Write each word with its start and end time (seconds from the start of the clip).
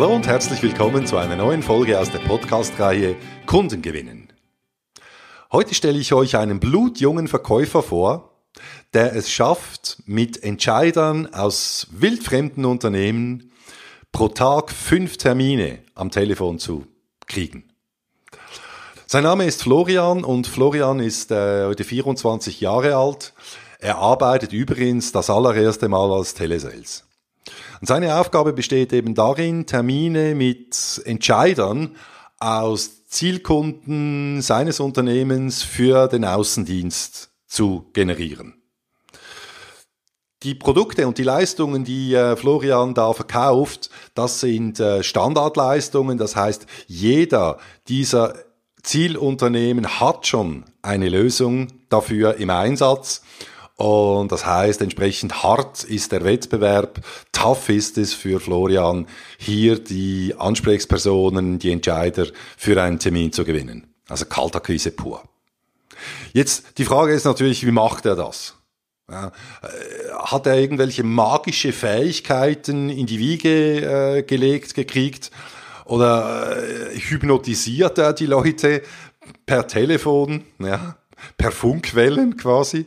Hallo 0.00 0.14
und 0.14 0.26
herzlich 0.26 0.62
willkommen 0.62 1.06
zu 1.06 1.18
einer 1.18 1.36
neuen 1.36 1.62
Folge 1.62 2.00
aus 2.00 2.10
der 2.10 2.20
Podcast-Reihe 2.20 3.16
Kunden 3.44 3.82
gewinnen. 3.82 4.32
Heute 5.52 5.74
stelle 5.74 5.98
ich 5.98 6.14
euch 6.14 6.38
einen 6.38 6.58
blutjungen 6.58 7.28
Verkäufer 7.28 7.82
vor, 7.82 8.30
der 8.94 9.14
es 9.14 9.30
schafft, 9.30 10.02
mit 10.06 10.42
Entscheidern 10.42 11.26
aus 11.34 11.88
wildfremden 11.90 12.64
Unternehmen 12.64 13.52
pro 14.10 14.28
Tag 14.28 14.72
fünf 14.72 15.18
Termine 15.18 15.80
am 15.94 16.10
Telefon 16.10 16.58
zu 16.58 16.86
kriegen. 17.26 17.64
Sein 19.06 19.24
Name 19.24 19.44
ist 19.44 19.64
Florian 19.64 20.24
und 20.24 20.46
Florian 20.46 21.00
ist 21.00 21.30
äh, 21.30 21.66
heute 21.66 21.84
24 21.84 22.62
Jahre 22.62 22.96
alt. 22.96 23.34
Er 23.80 23.98
arbeitet 23.98 24.54
übrigens 24.54 25.12
das 25.12 25.28
allererste 25.28 25.90
Mal 25.90 26.10
als 26.10 26.32
Telesales. 26.32 27.04
Und 27.80 27.86
seine 27.86 28.16
Aufgabe 28.16 28.52
besteht 28.52 28.92
eben 28.92 29.14
darin, 29.14 29.66
Termine 29.66 30.34
mit 30.34 31.00
Entscheidern 31.04 31.96
aus 32.38 33.06
Zielkunden 33.06 34.40
seines 34.40 34.80
Unternehmens 34.80 35.62
für 35.62 36.08
den 36.08 36.24
Außendienst 36.24 37.30
zu 37.46 37.90
generieren. 37.92 38.54
Die 40.42 40.54
Produkte 40.54 41.06
und 41.06 41.18
die 41.18 41.22
Leistungen, 41.22 41.84
die 41.84 42.14
äh, 42.14 42.34
Florian 42.34 42.94
da 42.94 43.12
verkauft, 43.12 43.90
das 44.14 44.40
sind 44.40 44.80
äh, 44.80 45.02
Standardleistungen. 45.02 46.16
Das 46.16 46.34
heißt, 46.34 46.66
jeder 46.86 47.58
dieser 47.88 48.34
Zielunternehmen 48.82 50.00
hat 50.00 50.26
schon 50.26 50.64
eine 50.80 51.10
Lösung 51.10 51.68
dafür 51.90 52.36
im 52.36 52.48
Einsatz. 52.48 53.22
Und 53.80 54.30
das 54.30 54.44
heißt, 54.44 54.82
entsprechend 54.82 55.42
hart 55.42 55.84
ist 55.84 56.12
der 56.12 56.22
Wettbewerb, 56.22 57.00
tough 57.32 57.70
ist 57.70 57.96
es 57.96 58.12
für 58.12 58.38
Florian, 58.38 59.06
hier 59.38 59.78
die 59.78 60.34
Ansprechpersonen, 60.36 61.58
die 61.58 61.72
Entscheider 61.72 62.26
für 62.58 62.82
einen 62.82 62.98
Termin 62.98 63.32
zu 63.32 63.42
gewinnen. 63.42 63.94
Also 64.06 64.26
Kaltakquise 64.26 64.90
pur. 64.90 65.22
Jetzt, 66.34 66.76
die 66.76 66.84
Frage 66.84 67.14
ist 67.14 67.24
natürlich, 67.24 67.64
wie 67.64 67.70
macht 67.70 68.04
er 68.04 68.16
das? 68.16 68.54
Äh, 69.08 69.30
hat 70.18 70.46
er 70.46 70.58
irgendwelche 70.58 71.02
magische 71.02 71.72
Fähigkeiten 71.72 72.90
in 72.90 73.06
die 73.06 73.18
Wiege 73.18 74.18
äh, 74.18 74.22
gelegt, 74.24 74.74
gekriegt? 74.74 75.30
Oder 75.86 76.58
äh, 76.58 76.98
hypnotisiert 76.98 77.96
er 77.96 78.12
die 78.12 78.26
Leute 78.26 78.82
per 79.46 79.66
Telefon? 79.66 80.44
Ja, 80.58 80.99
per 81.36 81.52
Funkwellen 81.52 82.36
quasi? 82.36 82.86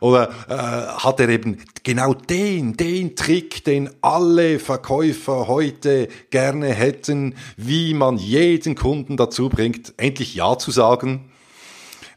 Oder 0.00 0.30
äh, 0.48 1.02
hat 1.02 1.20
er 1.20 1.28
eben 1.28 1.58
genau 1.82 2.14
den, 2.14 2.76
den 2.76 3.16
Trick, 3.16 3.64
den 3.64 3.90
alle 4.00 4.58
Verkäufer 4.58 5.48
heute 5.48 6.08
gerne 6.30 6.72
hätten, 6.72 7.34
wie 7.56 7.94
man 7.94 8.16
jeden 8.16 8.74
Kunden 8.74 9.16
dazu 9.16 9.48
bringt, 9.48 9.94
endlich 9.96 10.34
Ja 10.34 10.58
zu 10.58 10.70
sagen? 10.70 11.30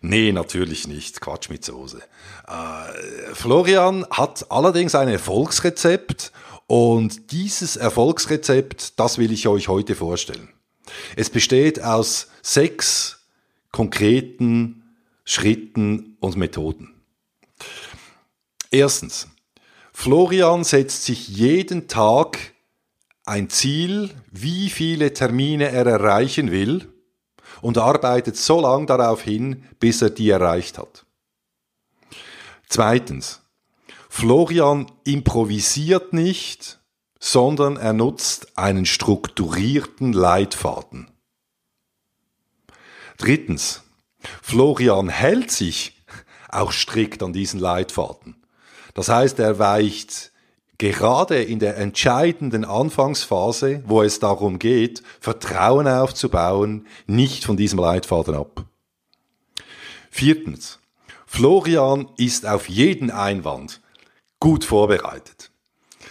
Nee, 0.02 0.32
natürlich 0.32 0.88
nicht. 0.88 1.22
Quatsch 1.22 1.50
mit 1.50 1.64
Soße. 1.64 2.00
Äh, 2.48 3.34
Florian 3.34 4.06
hat 4.10 4.52
allerdings 4.52 4.96
ein 4.96 5.08
Erfolgsrezept 5.08 6.32
und 6.68 7.32
dieses 7.32 7.76
Erfolgsrezept, 7.76 9.00
das 9.00 9.18
will 9.18 9.32
ich 9.32 9.48
euch 9.48 9.68
heute 9.68 9.94
vorstellen. 9.96 10.50
Es 11.16 11.30
besteht 11.30 11.82
aus 11.84 12.28
sechs 12.42 13.28
konkreten 13.72 14.81
Schritten 15.32 16.18
und 16.20 16.36
Methoden. 16.36 16.94
Erstens. 18.70 19.30
Florian 19.94 20.66
setzt 20.66 21.06
sich 21.06 21.30
jeden 21.30 21.88
Tag 21.88 22.38
ein 23.24 23.50
Ziel, 23.50 24.14
wie 24.30 24.70
viele 24.70 25.14
Termine 25.14 25.70
er 25.70 25.86
erreichen 25.86 26.52
will 26.52 26.94
und 27.62 27.78
arbeitet 27.78 28.36
so 28.36 28.60
lange 28.60 28.88
darauf 28.88 29.22
hin, 29.22 29.64
bis 29.80 30.02
er 30.02 30.10
die 30.10 30.30
erreicht 30.30 30.78
hat. 30.78 31.06
Zweitens. 32.68 33.42
Florian 34.10 34.92
improvisiert 35.06 36.12
nicht, 36.12 36.82
sondern 37.22 37.78
er 37.78 37.94
nutzt 37.94 38.58
einen 38.58 38.86
strukturierten 38.86 40.12
Leitfaden. 40.12 41.10
Drittens. 43.18 43.84
Florian 44.42 45.10
hält 45.10 45.52
sich 45.52 46.02
auch 46.50 46.72
strikt 46.72 47.24
an 47.24 47.34
diesen 47.34 47.60
Leitfaden. 47.60 48.36
Das 48.94 49.10
heißt, 49.10 49.40
er 49.40 49.58
weicht 49.60 50.32
gerade 50.78 51.42
in 51.42 51.60
der 51.60 51.78
entscheidenden 51.78 52.66
Anfangsphase, 52.66 53.84
wo 53.86 54.02
es 54.02 54.20
darum 54.20 54.60
geht, 54.60 55.04
Vertrauen 55.20 55.88
aufzubauen, 55.88 56.88
nicht 57.06 57.46
von 57.46 57.56
diesem 57.56 57.80
Leitfaden 57.80 58.36
ab. 58.36 58.66
Viertens. 60.10 60.80
Florian 61.26 62.10
ist 62.18 62.46
auf 62.46 62.68
jeden 62.68 63.10
Einwand 63.12 63.80
gut 64.40 64.66
vorbereitet. 64.66 65.52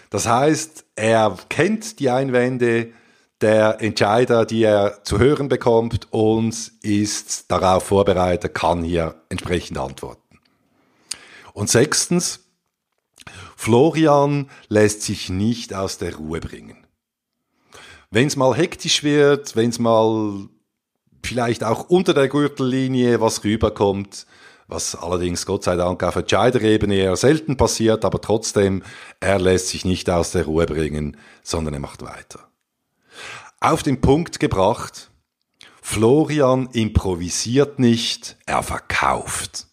Das 0.09 0.27
heißt, 0.27 0.85
er 0.97 1.37
kennt 1.49 1.99
die 1.99 2.09
Einwände, 2.09 2.93
der 3.41 3.81
Entscheider, 3.81 4.45
die 4.45 4.63
er 4.63 5.03
zu 5.05 5.19
hören 5.19 5.49
bekommt 5.49 6.09
und 6.11 6.73
ist 6.83 7.51
darauf 7.51 7.85
vorbereitet, 7.85 8.55
kann 8.55 8.83
hier 8.83 9.23
entsprechend 9.29 9.79
antworten. 9.79 10.39
Und 11.53 11.71
sechstens, 11.71 12.41
Florian 13.57 14.51
lässt 14.69 15.03
sich 15.03 15.29
nicht 15.29 15.75
aus 15.75 15.99
der 15.99 16.17
Ruhe 16.17 16.41
bringen. 16.41 16.87
Wenn 18.11 18.27
es 18.27 18.37
mal 18.37 18.57
hektisch 18.57 19.03
wird, 19.03 19.57
wenn 19.57 19.71
es 19.71 19.79
mal 19.79 20.49
vielleicht 21.23 21.65
auch 21.65 21.89
unter 21.89 22.15
der 22.15 22.29
Gürtellinie 22.29 23.21
was 23.21 23.45
rüberkommt, 23.45 24.27
was 24.67 24.95
allerdings 24.95 25.47
Gott 25.47 25.65
sei 25.65 25.77
Dank 25.77 26.03
auf 26.03 26.17
Entscheiderebene 26.17 26.95
eher 26.95 27.17
selten 27.17 27.57
passiert, 27.57 28.05
aber 28.05 28.21
trotzdem, 28.21 28.83
er 29.19 29.39
lässt 29.39 29.69
sich 29.69 29.85
nicht 29.85 30.09
aus 30.11 30.33
der 30.33 30.45
Ruhe 30.45 30.67
bringen, 30.67 31.17
sondern 31.43 31.75
er 31.75 31.81
macht 31.81 32.03
weiter 32.03 32.50
auf 33.61 33.83
den 33.83 34.01
Punkt 34.01 34.41
gebracht. 34.41 35.11
Florian 35.83 36.69
improvisiert 36.73 37.79
nicht, 37.79 38.37
er 38.47 38.63
verkauft. 38.63 39.67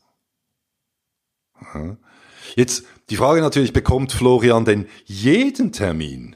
Jetzt 2.55 2.85
die 3.09 3.17
Frage 3.17 3.41
natürlich, 3.41 3.73
bekommt 3.73 4.11
Florian 4.11 4.65
denn 4.65 4.87
jeden 5.05 5.71
Termin? 5.71 6.35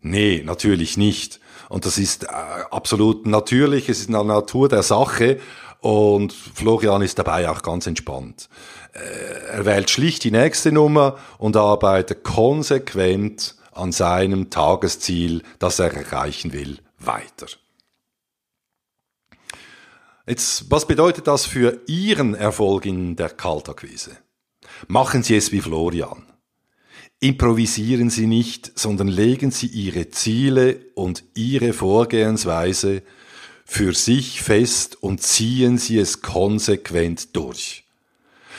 Nee, 0.00 0.42
natürlich 0.44 0.96
nicht. 0.96 1.40
Und 1.68 1.86
das 1.86 1.98
ist 1.98 2.24
äh, 2.24 2.28
absolut 2.70 3.26
natürlich, 3.26 3.88
es 3.88 4.00
ist 4.00 4.06
in 4.06 4.12
der 4.12 4.24
Natur 4.24 4.68
der 4.68 4.82
Sache 4.82 5.40
und 5.80 6.32
Florian 6.32 7.02
ist 7.02 7.18
dabei 7.18 7.48
auch 7.50 7.62
ganz 7.62 7.86
entspannt. 7.86 8.48
Äh, 8.92 9.56
er 9.56 9.64
wählt 9.64 9.90
schlicht 9.90 10.24
die 10.24 10.30
nächste 10.30 10.72
Nummer 10.72 11.18
und 11.38 11.56
arbeitet 11.56 12.22
konsequent 12.22 13.56
an 13.76 13.92
seinem 13.92 14.50
Tagesziel, 14.50 15.42
das 15.58 15.78
er 15.78 15.92
erreichen 15.92 16.52
will, 16.52 16.78
weiter. 16.98 17.46
Jetzt, 20.26 20.70
was 20.70 20.86
bedeutet 20.86 21.26
das 21.26 21.44
für 21.44 21.82
Ihren 21.86 22.34
Erfolg 22.34 22.86
in 22.86 23.14
der 23.14 23.28
Kaltakquise? 23.28 24.16
Machen 24.88 25.22
Sie 25.22 25.36
es 25.36 25.52
wie 25.52 25.60
Florian. 25.60 26.24
Improvisieren 27.20 28.08
Sie 28.08 28.26
nicht, 28.26 28.78
sondern 28.78 29.08
legen 29.08 29.50
Sie 29.50 29.66
Ihre 29.66 30.08
Ziele 30.10 30.80
und 30.94 31.24
Ihre 31.34 31.72
Vorgehensweise 31.72 33.02
für 33.66 33.94
sich 33.94 34.40
fest 34.40 35.02
und 35.02 35.22
ziehen 35.22 35.78
Sie 35.78 35.98
es 35.98 36.22
konsequent 36.22 37.36
durch. 37.36 37.84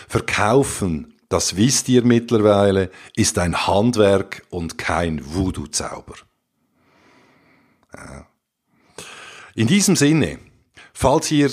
Verkaufen 0.07 1.14
das 1.35 1.57
wisst 1.57 1.89
ihr 1.89 2.05
mittlerweile, 2.05 2.89
ist 3.13 3.37
ein 3.39 3.67
Handwerk 3.67 4.43
und 4.51 4.77
kein 4.77 5.19
Voodoo-Zauber. 5.21 6.15
In 9.53 9.67
diesem 9.67 9.97
Sinne, 9.97 10.39
falls 10.93 11.29
ihr 11.31 11.51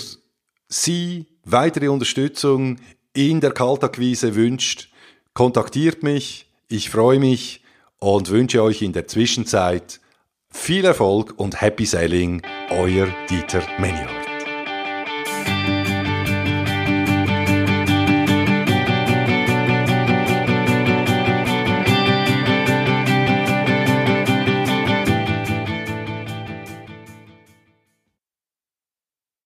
Sie 0.68 1.26
weitere 1.44 1.88
Unterstützung 1.88 2.76
in 3.12 3.40
der 3.40 3.50
Kaltakquise 3.50 4.36
wünscht, 4.36 4.88
kontaktiert 5.34 6.04
mich. 6.04 6.46
Ich 6.68 6.88
freue 6.88 7.18
mich 7.18 7.64
und 7.98 8.30
wünsche 8.30 8.62
euch 8.62 8.82
in 8.82 8.92
der 8.92 9.08
Zwischenzeit 9.08 10.00
viel 10.48 10.84
Erfolg 10.84 11.34
und 11.38 11.60
Happy 11.60 11.86
Selling. 11.86 12.40
Euer 12.70 13.08
Dieter 13.28 13.62
Menion. 13.80 14.21